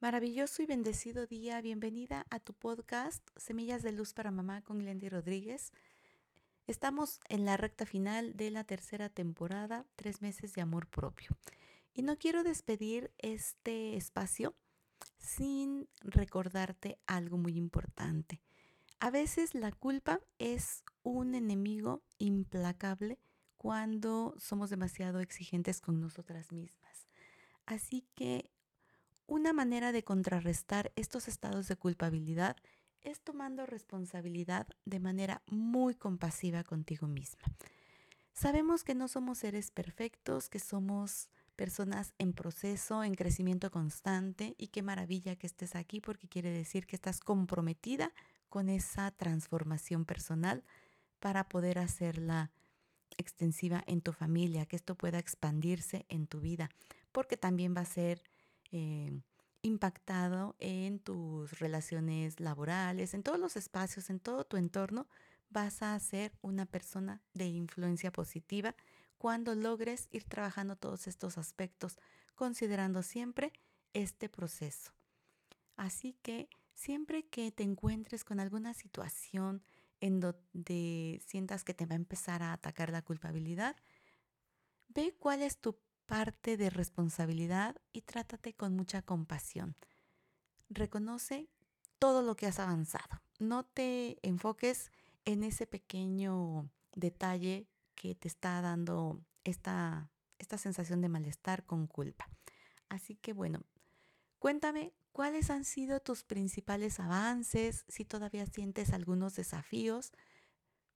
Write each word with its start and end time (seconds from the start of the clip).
Maravilloso 0.00 0.62
y 0.62 0.66
bendecido 0.66 1.26
día. 1.26 1.60
Bienvenida 1.60 2.26
a 2.30 2.40
tu 2.40 2.54
podcast 2.54 3.22
Semillas 3.36 3.82
de 3.82 3.92
Luz 3.92 4.14
para 4.14 4.30
Mamá 4.30 4.62
con 4.62 4.78
Glendy 4.78 5.10
Rodríguez. 5.10 5.74
Estamos 6.66 7.20
en 7.28 7.44
la 7.44 7.58
recta 7.58 7.84
final 7.84 8.34
de 8.34 8.50
la 8.50 8.64
tercera 8.64 9.10
temporada, 9.10 9.84
tres 9.96 10.22
meses 10.22 10.54
de 10.54 10.62
amor 10.62 10.86
propio. 10.86 11.36
Y 11.92 12.00
no 12.00 12.16
quiero 12.16 12.44
despedir 12.44 13.12
este 13.18 13.94
espacio 13.98 14.54
sin 15.18 15.86
recordarte 16.00 16.98
algo 17.06 17.36
muy 17.36 17.58
importante. 17.58 18.40
A 19.00 19.10
veces 19.10 19.54
la 19.54 19.70
culpa 19.70 20.20
es 20.38 20.82
un 21.02 21.34
enemigo 21.34 22.00
implacable 22.16 23.18
cuando 23.58 24.34
somos 24.38 24.70
demasiado 24.70 25.20
exigentes 25.20 25.82
con 25.82 26.00
nosotras 26.00 26.52
mismas. 26.52 27.06
Así 27.66 28.06
que 28.14 28.50
una 29.30 29.52
manera 29.52 29.92
de 29.92 30.02
contrarrestar 30.02 30.90
estos 30.96 31.28
estados 31.28 31.68
de 31.68 31.76
culpabilidad 31.76 32.56
es 33.00 33.20
tomando 33.20 33.64
responsabilidad 33.64 34.66
de 34.84 34.98
manera 34.98 35.40
muy 35.46 35.94
compasiva 35.94 36.64
contigo 36.64 37.06
misma. 37.06 37.44
Sabemos 38.32 38.82
que 38.82 38.96
no 38.96 39.06
somos 39.06 39.38
seres 39.38 39.70
perfectos, 39.70 40.48
que 40.48 40.58
somos 40.58 41.30
personas 41.54 42.12
en 42.18 42.32
proceso, 42.32 43.04
en 43.04 43.14
crecimiento 43.14 43.70
constante 43.70 44.56
y 44.58 44.68
qué 44.68 44.82
maravilla 44.82 45.36
que 45.36 45.46
estés 45.46 45.76
aquí 45.76 46.00
porque 46.00 46.26
quiere 46.26 46.50
decir 46.50 46.88
que 46.88 46.96
estás 46.96 47.20
comprometida 47.20 48.12
con 48.48 48.68
esa 48.68 49.12
transformación 49.12 50.06
personal 50.06 50.64
para 51.20 51.48
poder 51.48 51.78
hacerla 51.78 52.50
extensiva 53.16 53.84
en 53.86 54.00
tu 54.00 54.12
familia, 54.12 54.66
que 54.66 54.74
esto 54.74 54.96
pueda 54.96 55.20
expandirse 55.20 56.04
en 56.08 56.26
tu 56.26 56.40
vida, 56.40 56.68
porque 57.12 57.36
también 57.36 57.76
va 57.76 57.82
a 57.82 57.84
ser 57.84 58.22
eh, 58.70 59.20
impactado 59.62 60.56
en 60.58 60.98
tus 60.98 61.58
relaciones 61.58 62.40
laborales, 62.40 63.14
en 63.14 63.22
todos 63.22 63.38
los 63.38 63.56
espacios, 63.56 64.10
en 64.10 64.20
todo 64.20 64.44
tu 64.44 64.56
entorno, 64.56 65.06
vas 65.50 65.82
a 65.82 65.98
ser 65.98 66.32
una 66.40 66.66
persona 66.66 67.20
de 67.34 67.46
influencia 67.46 68.10
positiva 68.12 68.74
cuando 69.18 69.54
logres 69.54 70.08
ir 70.10 70.24
trabajando 70.24 70.76
todos 70.76 71.06
estos 71.06 71.36
aspectos, 71.36 71.98
considerando 72.34 73.02
siempre 73.02 73.52
este 73.92 74.28
proceso. 74.28 74.92
Así 75.76 76.16
que 76.22 76.48
siempre 76.74 77.24
que 77.24 77.52
te 77.52 77.62
encuentres 77.62 78.24
con 78.24 78.40
alguna 78.40 78.72
situación 78.72 79.62
en 80.00 80.20
donde 80.20 81.20
sientas 81.26 81.64
que 81.64 81.74
te 81.74 81.84
va 81.84 81.92
a 81.92 81.96
empezar 81.96 82.42
a 82.42 82.54
atacar 82.54 82.90
la 82.90 83.02
culpabilidad, 83.02 83.76
ve 84.88 85.14
cuál 85.18 85.42
es 85.42 85.58
tu 85.58 85.76
parte 86.10 86.56
de 86.56 86.70
responsabilidad 86.70 87.76
y 87.92 88.02
trátate 88.02 88.52
con 88.52 88.74
mucha 88.74 89.00
compasión. 89.00 89.76
Reconoce 90.68 91.48
todo 92.00 92.22
lo 92.22 92.34
que 92.34 92.48
has 92.48 92.58
avanzado. 92.58 93.22
No 93.38 93.62
te 93.64 94.18
enfoques 94.26 94.90
en 95.24 95.44
ese 95.44 95.68
pequeño 95.68 96.68
detalle 96.96 97.68
que 97.94 98.16
te 98.16 98.26
está 98.26 98.60
dando 98.60 99.20
esta, 99.44 100.10
esta 100.40 100.58
sensación 100.58 101.00
de 101.00 101.08
malestar 101.08 101.64
con 101.64 101.86
culpa. 101.86 102.28
Así 102.88 103.14
que 103.14 103.32
bueno, 103.32 103.60
cuéntame 104.40 104.92
cuáles 105.12 105.48
han 105.48 105.64
sido 105.64 106.00
tus 106.00 106.24
principales 106.24 106.98
avances, 106.98 107.84
si 107.86 108.04
todavía 108.04 108.46
sientes 108.46 108.92
algunos 108.92 109.36
desafíos 109.36 110.10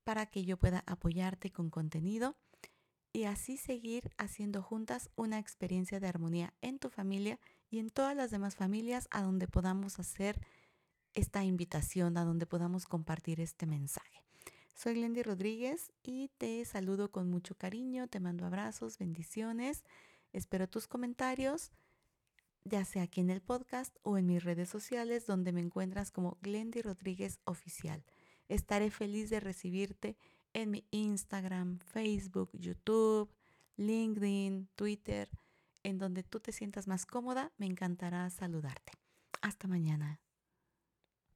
para 0.02 0.26
que 0.26 0.44
yo 0.44 0.56
pueda 0.56 0.82
apoyarte 0.88 1.52
con 1.52 1.70
contenido 1.70 2.36
y 3.14 3.24
así 3.24 3.56
seguir 3.56 4.10
haciendo 4.18 4.60
juntas 4.60 5.08
una 5.14 5.38
experiencia 5.38 6.00
de 6.00 6.08
armonía 6.08 6.52
en 6.62 6.80
tu 6.80 6.90
familia 6.90 7.38
y 7.70 7.78
en 7.78 7.88
todas 7.88 8.16
las 8.16 8.32
demás 8.32 8.56
familias 8.56 9.06
a 9.12 9.22
donde 9.22 9.46
podamos 9.46 10.00
hacer 10.00 10.40
esta 11.14 11.44
invitación, 11.44 12.18
a 12.18 12.24
donde 12.24 12.44
podamos 12.44 12.86
compartir 12.86 13.40
este 13.40 13.66
mensaje. 13.66 14.24
Soy 14.74 14.94
Glendy 14.94 15.22
Rodríguez 15.22 15.92
y 16.02 16.28
te 16.38 16.64
saludo 16.64 17.12
con 17.12 17.30
mucho 17.30 17.54
cariño, 17.54 18.08
te 18.08 18.18
mando 18.18 18.46
abrazos, 18.46 18.98
bendiciones, 18.98 19.84
espero 20.32 20.68
tus 20.68 20.88
comentarios, 20.88 21.70
ya 22.64 22.84
sea 22.84 23.04
aquí 23.04 23.20
en 23.20 23.30
el 23.30 23.42
podcast 23.42 23.96
o 24.02 24.18
en 24.18 24.26
mis 24.26 24.42
redes 24.42 24.68
sociales 24.68 25.24
donde 25.24 25.52
me 25.52 25.60
encuentras 25.60 26.10
como 26.10 26.36
Glendy 26.42 26.82
Rodríguez 26.82 27.38
Oficial. 27.44 28.04
Estaré 28.48 28.90
feliz 28.90 29.30
de 29.30 29.38
recibirte 29.38 30.16
en 30.54 30.70
mi 30.70 30.86
Instagram, 30.90 31.78
Facebook, 31.80 32.50
YouTube, 32.54 33.30
LinkedIn, 33.76 34.68
Twitter, 34.74 35.28
en 35.82 35.98
donde 35.98 36.22
tú 36.22 36.40
te 36.40 36.52
sientas 36.52 36.88
más 36.88 37.04
cómoda, 37.04 37.52
me 37.58 37.66
encantará 37.66 38.30
saludarte. 38.30 38.92
Hasta 39.42 39.68
mañana. 39.68 40.23